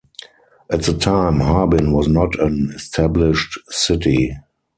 [0.71, 4.35] At the time Harbin was not an established city.